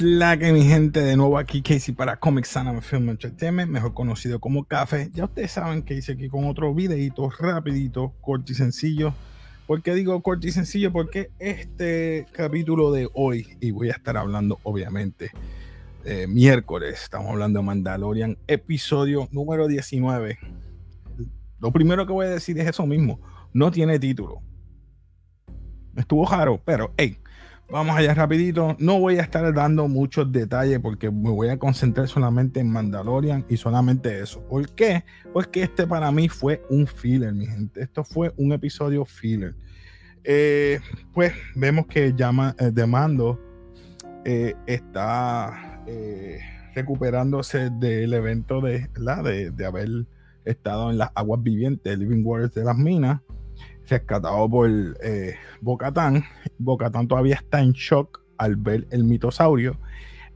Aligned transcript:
la 0.00 0.38
que 0.38 0.52
mi 0.52 0.64
gente? 0.64 1.00
De 1.00 1.16
nuevo 1.16 1.38
aquí 1.38 1.62
Casey 1.62 1.94
para 1.94 2.16
Comics 2.16 2.56
Anime 2.56 2.80
Film 2.80 3.10
Entertainment, 3.10 3.70
mejor 3.70 3.94
conocido 3.94 4.40
como 4.40 4.64
Café. 4.64 5.10
Ya 5.12 5.24
ustedes 5.24 5.52
saben 5.52 5.82
que 5.82 5.94
hice 5.94 6.12
aquí 6.12 6.28
con 6.28 6.44
otro 6.46 6.72
videito 6.74 7.28
rapidito, 7.30 8.14
corto 8.20 8.52
y 8.52 8.54
sencillo. 8.54 9.12
¿Por 9.66 9.82
qué 9.82 9.94
digo 9.94 10.20
corto 10.22 10.46
y 10.46 10.52
sencillo? 10.52 10.92
Porque 10.92 11.30
este 11.38 12.26
capítulo 12.32 12.92
de 12.92 13.08
hoy, 13.14 13.56
y 13.60 13.70
voy 13.70 13.90
a 13.90 13.92
estar 13.92 14.16
hablando 14.16 14.58
obviamente 14.62 15.30
eh, 16.04 16.26
miércoles, 16.26 17.02
estamos 17.02 17.30
hablando 17.30 17.60
de 17.60 17.66
Mandalorian, 17.66 18.38
episodio 18.46 19.28
número 19.32 19.68
19. 19.68 20.38
Lo 21.60 21.72
primero 21.72 22.06
que 22.06 22.12
voy 22.12 22.26
a 22.26 22.30
decir 22.30 22.58
es 22.58 22.68
eso 22.68 22.86
mismo, 22.86 23.20
no 23.52 23.70
tiene 23.70 23.98
título. 23.98 24.40
Estuvo 25.96 26.26
raro, 26.26 26.60
pero 26.64 26.92
hey, 26.96 27.18
Vamos 27.72 27.96
allá 27.96 28.12
rapidito. 28.12 28.76
No 28.78 29.00
voy 29.00 29.16
a 29.16 29.22
estar 29.22 29.50
dando 29.54 29.88
muchos 29.88 30.30
detalles 30.30 30.78
porque 30.78 31.10
me 31.10 31.30
voy 31.30 31.48
a 31.48 31.58
concentrar 31.58 32.06
solamente 32.06 32.60
en 32.60 32.70
Mandalorian 32.70 33.46
y 33.48 33.56
solamente 33.56 34.20
eso. 34.20 34.46
¿Por 34.46 34.68
qué? 34.74 35.04
Porque 35.32 35.62
este 35.62 35.86
para 35.86 36.12
mí 36.12 36.28
fue 36.28 36.62
un 36.68 36.86
filler, 36.86 37.32
mi 37.32 37.46
gente. 37.46 37.80
Esto 37.80 38.04
fue 38.04 38.30
un 38.36 38.52
episodio 38.52 39.06
filler. 39.06 39.54
Eh, 40.22 40.80
pues 41.14 41.32
vemos 41.54 41.86
que 41.86 42.12
llama, 42.14 42.54
eh, 42.58 42.70
de 42.70 42.86
Mando 42.86 43.40
eh, 44.26 44.54
está 44.66 45.82
recuperándose 46.74 47.70
del 47.70 48.12
evento 48.12 48.60
de, 48.60 48.86
de, 49.24 49.50
de 49.50 49.64
haber 49.64 49.88
estado 50.44 50.90
en 50.90 50.98
las 50.98 51.10
aguas 51.14 51.42
vivientes, 51.42 51.98
Living 51.98 52.22
Waters 52.22 52.52
de 52.52 52.64
las 52.64 52.76
minas 52.76 53.22
rescatado 53.86 54.48
por 54.48 54.68
eh, 55.02 55.34
Bocatán. 55.60 56.24
Bocatán 56.58 57.08
todavía 57.08 57.36
está 57.36 57.60
en 57.60 57.72
shock 57.72 58.20
al 58.38 58.56
ver 58.56 58.86
el 58.90 59.04
mitosaurio. 59.04 59.78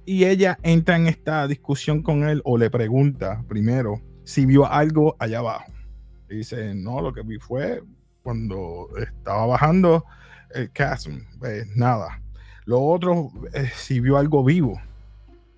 Y 0.05 0.25
ella 0.25 0.59
entra 0.63 0.97
en 0.97 1.09
esta 1.09 1.47
discusión 1.49 2.03
con 2.03 2.29
él 2.29 2.41
o 2.45 2.59
le 2.59 2.71
pregunta 2.71 3.45
primero 3.49 4.01
si 4.25 4.47
vio 4.47 4.67
algo 4.67 5.17
allá 5.19 5.39
abajo. 5.39 5.73
dice, 6.29 6.75
no, 6.75 7.01
lo 7.01 7.13
que 7.13 7.23
vi 7.23 7.39
fue 7.39 7.83
cuando 8.23 8.89
estaba 8.99 9.47
bajando 9.47 10.05
el 10.55 10.73
chasm. 10.73 11.19
Pues, 11.39 11.67
nada. 11.77 12.21
Lo 12.65 12.81
otro, 12.83 13.31
eh, 13.53 13.71
si 13.75 14.01
vio 14.01 14.17
algo 14.17 14.45
vivo. 14.45 14.81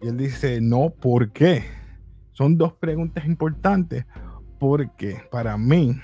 Y 0.03 0.09
él 0.09 0.17
dice, 0.17 0.61
no, 0.61 0.91
¿por 0.91 1.33
qué? 1.33 1.65
Son 2.33 2.57
dos 2.57 2.73
preguntas 2.75 3.27
importantes 3.27 4.05
porque 4.59 5.21
para 5.31 5.57
mí 5.57 5.99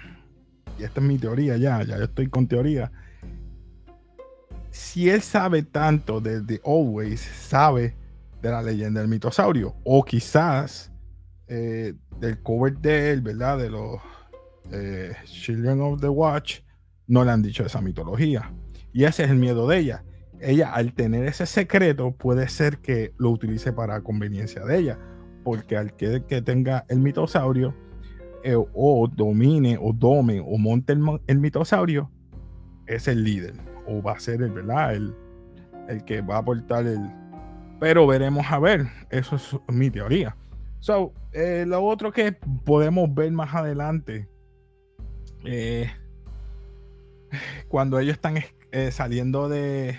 y 0.78 0.84
esta 0.84 1.00
es 1.00 1.06
mi 1.06 1.18
teoría 1.18 1.56
ya, 1.56 1.82
ya 1.82 1.96
yo 1.98 2.04
estoy 2.04 2.28
con 2.28 2.46
teoría. 2.46 2.90
Si 4.70 5.08
él 5.08 5.22
sabe 5.22 5.62
tanto 5.62 6.20
desde 6.20 6.60
Always, 6.64 7.20
sabe 7.20 7.94
de 8.42 8.50
la 8.50 8.62
leyenda 8.62 9.00
del 9.00 9.08
mitosaurio, 9.08 9.76
o 9.84 10.04
quizás 10.04 10.90
eh, 11.46 11.94
del 12.18 12.42
cover 12.42 12.76
de 12.78 13.12
él, 13.12 13.22
¿verdad? 13.22 13.58
De 13.58 13.70
los 13.70 14.00
eh, 14.72 15.14
Children 15.24 15.80
of 15.80 16.00
the 16.00 16.08
Watch, 16.08 16.60
no 17.06 17.24
le 17.24 17.30
han 17.30 17.42
dicho 17.42 17.64
esa 17.64 17.80
mitología. 17.80 18.52
Y 18.92 19.04
ese 19.04 19.24
es 19.24 19.30
el 19.30 19.36
miedo 19.36 19.68
de 19.68 19.78
ella. 19.78 20.04
Ella, 20.40 20.72
al 20.72 20.92
tener 20.92 21.24
ese 21.24 21.46
secreto, 21.46 22.12
puede 22.12 22.48
ser 22.48 22.78
que 22.78 23.12
lo 23.16 23.30
utilice 23.30 23.72
para 23.72 24.00
conveniencia 24.00 24.64
de 24.64 24.78
ella. 24.78 24.98
Porque 25.44 25.76
al 25.76 25.94
que 25.94 26.20
tenga 26.42 26.84
el 26.88 26.98
mitosaurio, 27.00 27.74
eh, 28.46 28.56
o 28.56 29.08
domine 29.08 29.78
o 29.80 29.90
dome 29.94 30.38
o 30.38 30.58
monte 30.58 30.92
el, 30.92 31.38
mitosaurio, 31.38 32.10
es 32.86 33.08
el 33.08 33.24
líder 33.24 33.54
o 33.86 34.02
va 34.02 34.12
a 34.12 34.20
ser 34.20 34.42
el, 34.42 34.52
¿verdad? 34.52 34.94
El, 34.94 35.14
el 35.88 36.04
que 36.04 36.20
va 36.20 36.36
a 36.36 36.38
aportar 36.40 36.86
el... 36.86 37.10
Pero 37.80 38.06
veremos 38.06 38.44
a 38.50 38.58
ver, 38.58 38.86
eso 39.08 39.36
es 39.36 39.56
mi 39.68 39.90
teoría. 39.90 40.36
So, 40.80 41.14
eh, 41.32 41.64
lo 41.66 41.82
otro 41.82 42.12
que 42.12 42.32
podemos 42.66 43.14
ver 43.14 43.32
más 43.32 43.54
adelante, 43.54 44.28
eh, 45.46 45.90
cuando 47.68 47.98
ellos 47.98 48.12
están 48.12 48.36
saliendo 48.90 49.48
de, 49.48 49.98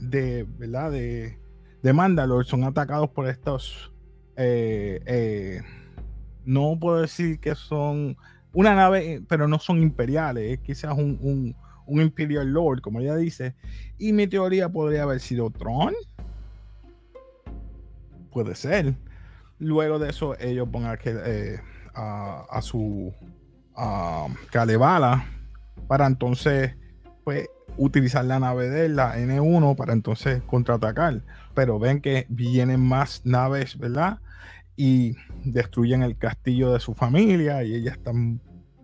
de, 0.00 0.44
¿verdad? 0.58 0.90
De, 0.90 1.38
de 1.80 1.92
Mandalore, 1.92 2.44
son 2.44 2.64
atacados 2.64 3.10
por 3.10 3.28
estos 3.28 3.92
no 6.44 6.78
puedo 6.78 7.00
decir 7.00 7.38
que 7.40 7.54
son 7.54 8.16
una 8.52 8.74
nave, 8.74 9.22
pero 9.28 9.48
no 9.48 9.58
son 9.58 9.82
imperiales, 9.82 10.52
es 10.52 10.58
quizás 10.60 10.96
un, 10.96 11.54
Imperial 11.86 12.50
Lord, 12.50 12.80
como 12.80 13.00
ella 13.00 13.16
dice. 13.16 13.54
Y 13.98 14.12
mi 14.12 14.26
teoría 14.26 14.70
podría 14.70 15.02
haber 15.02 15.20
sido 15.20 15.50
Tron. 15.50 15.92
Puede 18.30 18.54
ser. 18.54 18.94
Luego 19.58 19.98
de 19.98 20.10
eso, 20.10 20.38
ellos 20.38 20.68
a, 20.72 20.98
eh, 21.04 21.60
a, 21.94 22.60
su 22.62 23.12
a 23.76 24.28
Kalevala 24.50 25.26
para 25.86 26.06
entonces 26.06 26.74
pues 27.24 27.48
utilizar 27.76 28.24
la 28.24 28.38
nave 28.38 28.68
de 28.68 28.88
la 28.88 29.18
N1 29.18 29.76
para 29.76 29.92
entonces 29.92 30.42
contraatacar. 30.46 31.22
Pero 31.54 31.78
ven 31.78 32.00
que 32.00 32.26
vienen 32.28 32.80
más 32.80 33.22
naves, 33.24 33.78
¿verdad? 33.78 34.20
Y 34.76 35.16
destruyen 35.44 36.02
el 36.02 36.16
castillo 36.16 36.72
de 36.72 36.80
su 36.80 36.94
familia 36.94 37.62
y 37.62 37.74
ella 37.74 37.92
está, 37.92 38.12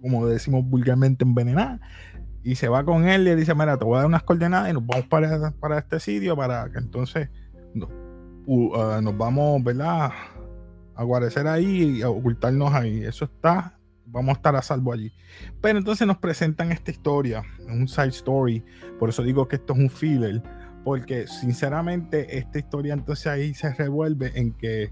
como 0.00 0.26
decimos 0.26 0.64
vulgarmente, 0.64 1.24
envenenada. 1.24 1.80
Y 2.42 2.54
se 2.54 2.68
va 2.68 2.84
con 2.84 3.06
él 3.06 3.22
y 3.22 3.24
le 3.24 3.36
dice, 3.36 3.54
mira, 3.54 3.76
te 3.76 3.84
voy 3.84 3.96
a 3.96 3.98
dar 3.98 4.06
unas 4.06 4.22
coordenadas 4.22 4.70
y 4.70 4.72
nos 4.72 4.86
vamos 4.86 5.06
para, 5.08 5.50
para 5.52 5.78
este 5.78 6.00
sitio 6.00 6.36
para 6.36 6.70
que 6.70 6.78
entonces 6.78 7.28
uh, 8.46 9.00
nos 9.02 9.18
vamos, 9.18 9.62
¿verdad? 9.62 10.10
A 10.94 11.04
guarecer 11.04 11.46
ahí 11.46 11.98
y 11.98 12.02
a 12.02 12.08
ocultarnos 12.08 12.72
ahí. 12.72 13.04
Eso 13.04 13.26
está, 13.26 13.78
vamos 14.06 14.30
a 14.30 14.36
estar 14.38 14.56
a 14.56 14.62
salvo 14.62 14.92
allí. 14.92 15.12
Pero 15.60 15.78
entonces 15.78 16.06
nos 16.06 16.18
presentan 16.18 16.72
esta 16.72 16.90
historia, 16.90 17.42
un 17.68 17.88
side 17.88 18.08
story. 18.08 18.64
Por 18.98 19.10
eso 19.10 19.22
digo 19.22 19.46
que 19.48 19.56
esto 19.56 19.74
es 19.74 19.78
un 19.78 19.90
filler. 19.90 20.42
Porque 20.82 21.26
sinceramente 21.26 22.38
esta 22.38 22.58
historia 22.58 22.94
entonces 22.94 23.26
ahí 23.26 23.52
se 23.52 23.74
revuelve 23.74 24.32
en 24.34 24.52
que 24.52 24.90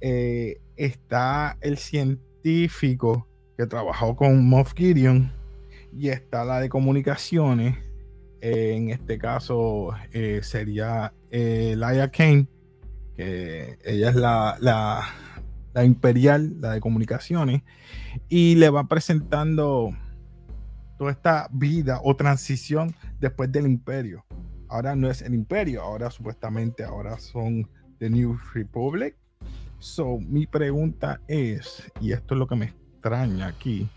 eh, 0.00 0.60
está 0.76 1.56
el 1.60 1.78
científico 1.78 3.26
que 3.56 3.66
trabajó 3.66 4.14
con 4.14 4.46
Moff 4.48 4.74
Gideon 4.74 5.32
y 5.92 6.08
está 6.08 6.44
la 6.44 6.60
de 6.60 6.68
comunicaciones. 6.68 7.76
Eh, 8.40 8.74
en 8.76 8.90
este 8.90 9.18
caso 9.18 9.90
eh, 10.12 10.40
sería 10.42 11.12
Laia 11.30 12.10
Kane, 12.10 12.46
que 13.16 13.78
ella 13.84 14.10
es 14.10 14.16
la, 14.16 14.58
la, 14.60 15.84
imperial, 15.84 16.60
la 16.60 16.72
de 16.72 16.80
comunicaciones, 16.80 17.62
y 18.28 18.54
le 18.56 18.70
va 18.70 18.88
presentando 18.88 19.90
toda 20.98 21.10
esta 21.10 21.48
vida 21.52 22.00
o 22.02 22.16
transición 22.16 22.94
después 23.20 23.50
del 23.52 23.66
imperio. 23.66 24.24
Ahora 24.68 24.96
no 24.96 25.10
es 25.10 25.22
el 25.22 25.34
imperio, 25.34 25.82
ahora 25.82 26.10
supuestamente 26.10 26.84
ahora 26.84 27.18
son 27.18 27.68
The 27.98 28.10
New 28.10 28.38
Republic 28.54 29.16
So, 29.78 30.18
mi 30.18 30.46
pregunta 30.46 31.20
es, 31.28 31.90
y 32.00 32.12
esto 32.12 32.34
es 32.34 32.38
lo 32.38 32.46
que 32.46 32.56
me 32.56 32.66
extraña 32.66 33.48
aquí, 33.48 33.88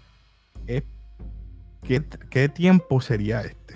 es 0.67 0.83
¿qué, 1.83 2.49
tiempo 2.49 3.01
sería 3.01 3.41
este? 3.41 3.75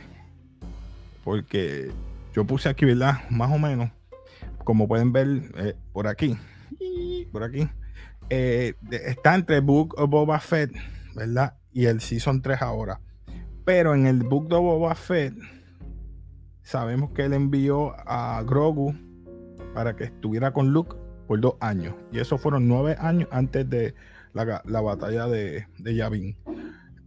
Porque 1.23 1.91
yo 2.33 2.45
puse 2.45 2.69
aquí, 2.69 2.85
¿verdad? 2.85 3.29
Más 3.29 3.51
o 3.51 3.57
menos, 3.57 3.89
como 4.63 4.87
pueden 4.87 5.13
ver 5.13 5.27
eh, 5.55 5.75
por 5.93 6.07
aquí, 6.07 6.37
por 7.31 7.43
aquí, 7.43 7.67
eh, 8.29 8.73
está 8.91 9.35
entre 9.35 9.59
Book 9.61 9.95
of 9.97 10.09
Boba 10.09 10.39
Fett, 10.39 10.71
¿verdad? 11.15 11.55
Y 11.71 11.85
el 11.85 12.01
Season 12.01 12.41
3 12.41 12.61
ahora. 12.61 12.99
Pero 13.65 13.95
en 13.95 14.07
el 14.07 14.23
Book 14.23 14.51
of 14.51 14.61
Boba 14.61 14.93
Fett, 14.95 15.33
sabemos 16.63 17.11
que 17.11 17.23
él 17.23 17.33
envió 17.33 17.95
a 18.07 18.43
Grogu 18.43 18.93
para 19.73 19.95
que 19.95 20.03
estuviera 20.03 20.51
con 20.51 20.71
Luke 20.71 20.95
por 21.27 21.39
dos 21.39 21.55
años. 21.59 21.95
Y 22.11 22.19
eso 22.19 22.37
fueron 22.37 22.67
nueve 22.67 22.95
años 22.99 23.29
antes 23.31 23.69
de 23.69 23.93
la, 24.33 24.81
batalla 24.81 25.27
de, 25.27 25.67
de 25.77 25.95
Yavin. 25.95 26.35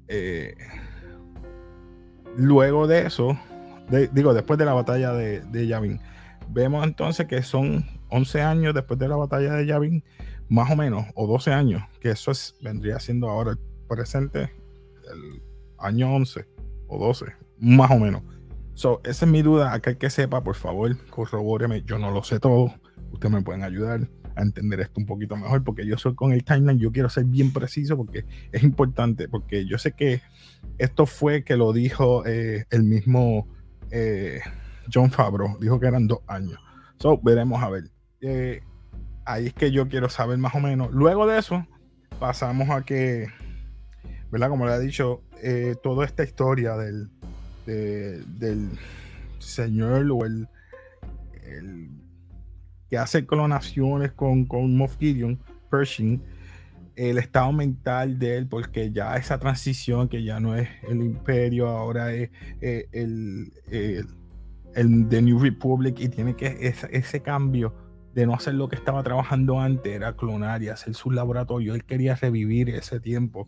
Eh, 0.09 0.55
luego 2.37 2.87
de 2.87 3.07
eso, 3.07 3.39
digo, 4.13 4.35
después 4.35 4.59
de 4.59 4.65
la 4.65 4.75
batalla 4.75 5.13
de, 5.13 5.41
de 5.41 5.67
Yavin, 5.67 6.01
vemos 6.49 6.85
entonces 6.85 7.27
que 7.27 7.43
son 7.43 7.85
11 8.09 8.43
años 8.43 8.75
después 8.75 8.99
de 8.99 9.09
la 9.09 9.17
batalla 9.17 9.55
de 9.55 9.67
Yavin, 9.67 10.05
más 10.49 10.71
o 10.71 10.77
menos, 10.77 11.07
o 11.15 11.27
12 11.27 11.53
años, 11.53 11.83
que 12.01 12.11
eso 12.11 12.31
es, 12.31 12.57
vendría 12.61 13.01
siendo 13.01 13.29
ahora 13.29 13.53
el 13.53 13.59
presente, 13.89 14.53
el 15.13 15.43
año 15.79 16.15
11 16.15 16.47
o 16.89 16.99
12, 16.99 17.27
más 17.59 17.91
o 17.91 17.99
menos. 17.99 18.23
So, 18.77 19.01
esa 19.03 19.25
es 19.25 19.31
mi 19.31 19.43
duda. 19.43 19.73
Aquel 19.73 19.99
que 19.99 20.11
sepa, 20.11 20.45
por 20.45 20.55
favor, 20.55 20.97
corrobóreme. 21.09 21.83
Yo 21.83 21.99
no 21.99 22.13
lo 22.13 22.23
sé 22.23 22.39
todo 22.39 22.73
ustedes 23.17 23.35
me 23.35 23.43
pueden 23.43 23.63
ayudar 23.63 24.09
a 24.35 24.43
entender 24.43 24.81
esto 24.81 25.01
un 25.01 25.07
poquito 25.07 25.37
mejor, 25.37 25.65
porque 25.65 25.87
yo 25.87 25.97
soy 25.97 26.15
con 26.15 26.33
el 26.33 26.45
timeline, 26.45 26.79
yo 26.79 26.93
quiero 26.93 27.09
ser 27.09 27.25
bien 27.25 27.53
preciso 27.53 27.97
porque 27.97 28.27
es 28.53 28.63
importante, 28.63 29.29
porque 29.29 29.67
yo 29.67 29.79
sé 29.79 29.93
que 29.93 30.21
esto 30.79 31.07
fue 31.07 31.43
que 31.43 31.57
lo 31.57 31.73
dijo 31.73 32.27
eh, 32.27 32.67
el 32.71 32.83
mismo 32.85 33.49
eh, 33.91 34.41
John 34.93 35.11
Fabro, 35.11 35.57
dijo 35.61 35.81
que 35.81 35.87
eran 35.87 36.07
dos 36.07 36.21
años. 36.27 36.59
So, 36.99 37.19
veremos 37.23 37.63
a 37.63 37.71
ver. 37.71 37.85
eh, 38.21 38.63
ahí 39.25 39.47
es 39.47 39.55
que 39.55 39.73
yo 39.73 39.89
quiero 39.89 40.09
saber 40.09 40.39
más 40.39 40.55
o 40.55 40.61
menos. 40.61 40.93
Luego 40.93 41.27
de 41.27 41.39
eso, 41.39 41.67
pasamos 42.21 42.71
a 42.71 42.83
que, 42.83 43.29
¿verdad? 44.31 44.51
Como 44.51 44.67
le 44.67 44.73
ha 44.73 44.79
dicho, 44.79 45.23
toda 45.83 46.05
esta 46.05 46.25
historia 46.25 46.77
del, 46.77 47.11
del 47.73 48.71
señor 49.39 50.11
o 50.11 50.25
el, 50.25 50.49
que 52.89 52.99
hace 52.99 53.27
clonaciones 53.27 54.13
con, 54.13 54.47
con 54.47 54.77
Moff 54.77 54.97
Gideon, 54.99 55.39
Pershing, 55.71 56.23
el 56.95 57.19
estado 57.19 57.53
mental 57.53 58.19
de 58.19 58.39
él, 58.39 58.47
porque 58.49 58.91
ya 58.93 59.17
esa 59.17 59.39
transición 59.39 60.09
que 60.09 60.23
ya 60.23 60.41
no 60.41 60.57
es 60.57 60.69
el 60.89 61.03
imperio, 61.03 61.69
ahora 61.69 62.13
es 62.13 62.31
eh, 62.61 62.89
el, 62.93 63.53
el, 63.71 64.07
el, 64.75 65.09
The 65.09 65.23
New 65.23 65.39
Republic 65.39 66.01
y 66.01 66.09
tiene 66.09 66.35
que 66.35 66.57
ese, 66.61 66.89
ese 66.91 67.21
cambio 67.21 67.75
de 68.15 68.27
no 68.27 68.33
hacer 68.33 68.55
lo 68.55 68.69
que 68.69 68.77
estaba 68.77 69.03
trabajando 69.03 69.61
antes, 69.61 69.93
era 69.93 70.17
clonar 70.17 70.63
y 70.63 70.69
hacer 70.69 70.95
su 70.95 71.11
laboratorio. 71.11 71.75
Él 71.75 71.85
quería 71.85 72.15
revivir 72.15 72.71
ese 72.71 72.99
tiempo 72.99 73.47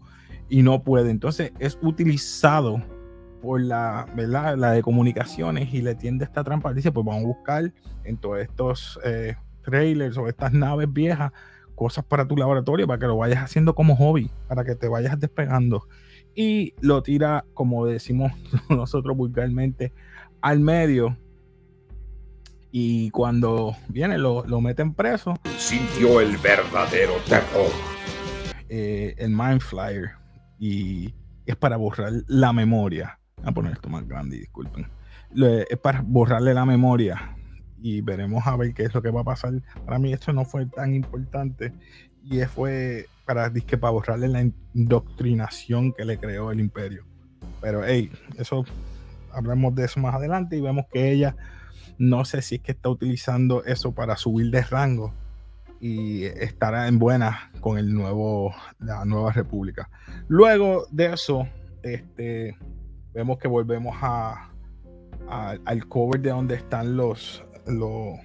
y 0.50 0.62
no 0.62 0.82
puede. 0.82 1.10
Entonces 1.10 1.52
es 1.58 1.78
utilizado 1.80 2.82
por 3.40 3.60
la, 3.60 4.06
¿verdad? 4.14 4.56
la 4.56 4.72
de 4.72 4.82
comunicaciones 4.82 5.72
y 5.72 5.82
le 5.82 5.94
tiende 5.94 6.24
esta 6.24 6.44
trampa. 6.44 6.72
Dice, 6.72 6.92
pues 6.92 7.04
vamos 7.04 7.22
a 7.22 7.26
buscar 7.26 7.72
en 8.04 8.16
todos 8.16 8.38
estos 8.40 8.98
eh, 9.04 9.36
trailers 9.62 10.16
o 10.18 10.28
estas 10.28 10.52
naves 10.52 10.92
viejas 10.92 11.32
cosas 11.74 12.04
para 12.04 12.26
tu 12.26 12.36
laboratorio 12.36 12.88
para 12.88 12.98
que 12.98 13.06
lo 13.06 13.16
vayas 13.16 13.38
haciendo 13.38 13.74
como 13.74 13.94
hobby, 13.94 14.30
para 14.48 14.64
que 14.64 14.74
te 14.74 14.88
vayas 14.88 15.18
despegando. 15.20 15.86
Y 16.34 16.74
lo 16.80 17.02
tira, 17.02 17.44
como 17.54 17.86
decimos 17.86 18.32
nosotros 18.68 19.16
vulgarmente, 19.16 19.92
al 20.40 20.60
medio 20.60 21.16
y 22.70 23.10
cuando 23.10 23.76
viene 23.88 24.18
lo, 24.18 24.44
lo 24.44 24.60
meten 24.60 24.92
preso. 24.94 25.34
Sintió 25.56 26.20
el 26.20 26.36
verdadero 26.36 27.14
terror. 27.28 27.70
Eh, 28.68 29.14
el 29.18 29.30
Mind 29.30 29.60
Flyer. 29.60 30.10
Y 30.58 31.14
es 31.46 31.56
para 31.56 31.76
borrar 31.76 32.12
la 32.26 32.52
memoria. 32.52 33.18
A 33.48 33.52
poner 33.52 33.72
esto 33.72 33.88
más 33.88 34.06
grande, 34.06 34.38
disculpen. 34.38 34.86
Es 35.68 35.78
para 35.78 36.02
borrarle 36.02 36.54
la 36.54 36.64
memoria. 36.64 37.36
Y 37.80 38.00
veremos 38.00 38.46
a 38.46 38.56
ver 38.56 38.74
qué 38.74 38.84
es 38.84 38.94
lo 38.94 39.02
que 39.02 39.10
va 39.10 39.20
a 39.20 39.24
pasar. 39.24 39.52
Para 39.84 39.98
mí 39.98 40.12
esto 40.12 40.32
no 40.32 40.44
fue 40.44 40.66
tan 40.66 40.94
importante. 40.94 41.72
Y 42.24 42.40
fue 42.42 43.06
para, 43.24 43.50
para 43.80 43.90
borrarle 43.90 44.28
la 44.28 44.46
indoctrinación 44.74 45.92
que 45.92 46.04
le 46.04 46.18
creó 46.18 46.50
el 46.50 46.60
imperio. 46.60 47.04
Pero 47.60 47.84
hey, 47.84 48.10
eso 48.36 48.64
hablamos 49.32 49.74
de 49.74 49.84
eso 49.84 50.00
más 50.00 50.14
adelante 50.14 50.56
y 50.56 50.60
vemos 50.60 50.86
que 50.92 51.10
ella 51.10 51.36
no 51.98 52.24
sé 52.24 52.42
si 52.42 52.56
es 52.56 52.60
que 52.62 52.72
está 52.72 52.88
utilizando 52.88 53.64
eso 53.64 53.92
para 53.92 54.16
subir 54.16 54.50
de 54.50 54.62
rango 54.62 55.12
y 55.80 56.24
estará 56.24 56.88
en 56.88 56.98
buena 56.98 57.50
con 57.60 57.78
el 57.78 57.92
nuevo, 57.92 58.54
la 58.78 59.04
nueva 59.04 59.32
república. 59.32 59.90
Luego 60.28 60.86
de 60.90 61.12
eso, 61.12 61.48
este, 61.82 62.56
vemos 63.12 63.38
que 63.38 63.48
volvemos 63.48 63.96
a, 64.00 64.50
al 65.28 65.86
cover 65.88 66.20
de 66.20 66.30
donde 66.30 66.54
están 66.54 66.96
los, 66.96 67.44
los, 67.66 68.18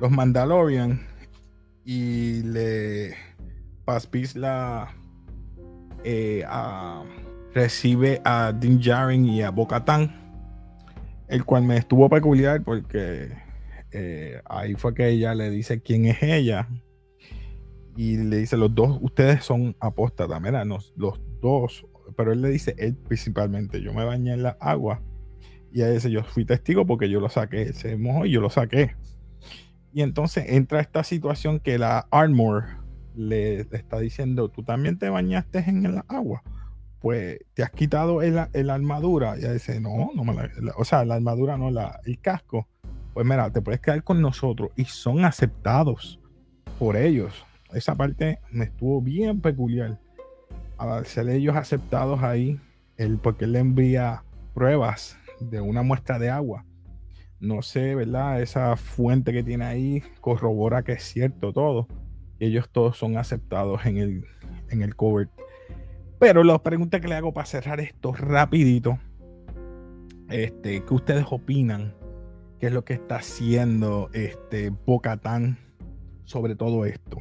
los 0.00 0.10
Mandalorian 0.10 1.06
y 1.84 2.42
le 2.42 3.14
Paz 3.84 4.08
la 4.34 4.88
eh, 6.02 6.44
recibe 7.54 8.20
a 8.24 8.52
Din 8.52 8.80
Djarin 8.80 9.24
y 9.26 9.42
a 9.42 9.50
Bo-Katan 9.50 10.26
el 11.28 11.44
cual 11.44 11.64
me 11.64 11.76
estuvo 11.76 12.08
peculiar 12.08 12.62
porque 12.62 13.30
eh, 13.92 14.40
ahí 14.44 14.74
fue 14.74 14.94
que 14.94 15.08
ella 15.08 15.34
le 15.34 15.50
dice 15.50 15.80
quién 15.80 16.06
es 16.06 16.22
ella 16.22 16.68
y 17.96 18.18
le 18.18 18.36
dice 18.36 18.56
los 18.56 18.74
dos, 18.74 18.98
ustedes 19.00 19.42
son 19.42 19.74
apóstatas, 19.80 20.40
mira, 20.40 20.64
los, 20.64 20.92
los 20.96 21.18
dos, 21.40 21.86
pero 22.16 22.32
él 22.32 22.42
le 22.42 22.48
dice, 22.48 22.74
él 22.78 22.94
principalmente, 22.94 23.80
yo 23.80 23.92
me 23.92 24.04
bañé 24.04 24.32
en 24.32 24.42
la 24.42 24.56
agua 24.60 25.02
y 25.72 25.82
ella 25.82 25.90
dice, 25.90 26.10
yo 26.10 26.22
fui 26.24 26.44
testigo 26.44 26.86
porque 26.86 27.08
yo 27.08 27.20
lo 27.20 27.28
saqué, 27.28 27.72
se 27.72 27.96
mojó 27.96 28.26
y 28.26 28.32
yo 28.32 28.40
lo 28.40 28.50
saqué. 28.50 28.94
Y 29.92 30.02
entonces 30.02 30.44
entra 30.48 30.80
esta 30.80 31.04
situación 31.04 31.58
que 31.60 31.78
la 31.78 32.06
Armor 32.10 32.64
le, 33.14 33.64
le 33.64 33.76
está 33.76 33.98
diciendo, 33.98 34.50
tú 34.50 34.62
también 34.62 34.98
te 34.98 35.08
bañaste 35.08 35.58
en 35.58 35.86
el 35.86 36.02
agua 36.08 36.42
pues 37.06 37.38
te 37.54 37.62
has 37.62 37.70
quitado 37.70 38.20
el, 38.20 38.36
armadura. 38.68 39.36
Y 39.36 39.40
ella 39.40 39.52
dice, 39.52 39.80
no, 39.80 40.10
no 40.14 40.24
me 40.24 40.34
la, 40.34 40.50
o 40.76 40.84
sea, 40.84 41.04
la 41.04 41.14
armadura 41.14 41.56
no, 41.56 41.70
la, 41.70 42.00
el 42.04 42.18
casco. 42.18 42.66
Pues 43.14 43.24
mira, 43.24 43.48
te 43.52 43.62
puedes 43.62 43.80
quedar 43.80 44.02
con 44.02 44.20
nosotros 44.20 44.70
y 44.74 44.86
son 44.86 45.24
aceptados 45.24 46.20
por 46.80 46.96
ellos. 46.96 47.32
Esa 47.72 47.94
parte 47.94 48.40
me 48.50 48.64
estuvo 48.64 49.00
bien 49.00 49.40
peculiar. 49.40 50.00
Al 50.78 51.06
ser 51.06 51.28
ellos 51.28 51.56
aceptados 51.56 52.22
ahí, 52.22 52.60
el, 52.96 53.18
porque 53.18 53.44
él 53.46 53.52
le 53.52 53.60
envía 53.60 54.24
pruebas 54.54 55.18
de 55.40 55.60
una 55.60 55.82
muestra 55.82 56.18
de 56.18 56.30
agua. 56.30 56.64
No 57.40 57.62
sé, 57.62 57.94
¿verdad? 57.94 58.40
Esa 58.40 58.76
fuente 58.76 59.32
que 59.32 59.42
tiene 59.42 59.64
ahí 59.64 60.02
corrobora 60.20 60.82
que 60.82 60.92
es 60.92 61.02
cierto 61.02 61.52
todo. 61.52 61.86
ellos 62.38 62.68
todos 62.70 62.96
son 62.96 63.16
aceptados 63.16 63.86
en 63.86 63.98
el, 63.98 64.24
en 64.70 64.82
el 64.82 64.94
pero 66.18 66.44
la 66.44 66.62
pregunta 66.62 66.98
que 67.00 67.08
le 67.08 67.14
hago 67.14 67.34
para 67.34 67.46
cerrar 67.46 67.78
esto 67.78 68.12
rapidito, 68.12 68.98
este, 70.30 70.82
¿qué 70.82 70.94
ustedes 70.94 71.26
opinan? 71.30 71.94
¿Qué 72.58 72.68
es 72.68 72.72
lo 72.72 72.84
que 72.84 72.94
está 72.94 73.16
haciendo 73.16 74.08
este 74.14 74.70
Bocatán 74.70 75.58
sobre 76.24 76.56
todo 76.56 76.86
esto? 76.86 77.18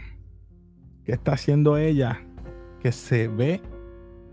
¿Qué 1.03 1.11
está 1.11 1.33
haciendo 1.33 1.77
ella 1.77 2.24
que 2.85 2.91
se 2.91 3.27
ve 3.27 3.59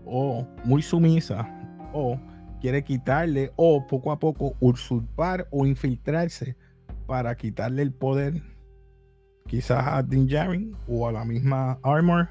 o 0.05 0.45
muy 0.63 0.83
sumisa 0.83 1.49
o 1.91 2.19
quiere 2.61 2.83
quitarle 2.83 3.51
o 3.55 3.87
poco 3.87 4.11
a 4.11 4.19
poco 4.19 4.55
usurpar 4.59 5.47
o 5.49 5.65
infiltrarse 5.65 6.55
para 7.07 7.35
quitarle 7.35 7.81
el 7.81 7.91
poder 7.91 8.43
quizás 9.47 9.83
a 9.87 10.03
Din 10.03 10.27
Djarin 10.27 10.77
o 10.87 11.07
a 11.07 11.11
la 11.11 11.25
misma 11.25 11.79
Armor 11.81 12.29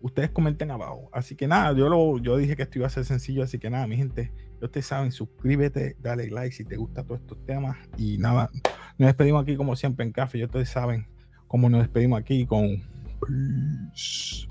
ustedes 0.00 0.30
comenten 0.30 0.70
abajo. 0.70 1.10
Así 1.12 1.36
que 1.36 1.46
nada, 1.46 1.76
yo, 1.76 1.90
lo, 1.90 2.16
yo 2.16 2.38
dije 2.38 2.56
que 2.56 2.62
esto 2.62 2.78
iba 2.78 2.86
a 2.86 2.90
ser 2.90 3.04
sencillo, 3.04 3.42
así 3.42 3.58
que 3.58 3.68
nada, 3.68 3.86
mi 3.86 3.98
gente, 3.98 4.32
ustedes 4.62 4.86
saben, 4.86 5.12
suscríbete, 5.12 5.96
dale 6.00 6.30
like 6.30 6.56
si 6.56 6.64
te 6.64 6.76
gustan 6.76 7.06
todos 7.06 7.20
estos 7.20 7.44
temas. 7.44 7.76
Y 7.98 8.16
nada, 8.16 8.48
nos 8.96 9.08
despedimos 9.08 9.42
aquí 9.42 9.54
como 9.54 9.76
siempre 9.76 10.06
en 10.06 10.12
café. 10.12 10.38
Y 10.38 10.44
ustedes 10.44 10.70
saben 10.70 11.06
cómo 11.46 11.68
nos 11.68 11.82
despedimos 11.82 12.18
aquí 12.18 12.46
con... 12.46 12.90
Peace. 13.24 14.46